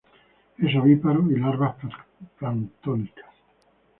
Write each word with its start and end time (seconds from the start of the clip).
Es 0.57 0.75
ovíparo 0.75 1.29
y 1.29 1.37
larvas 1.37 1.75
planctónicas. 2.39 3.29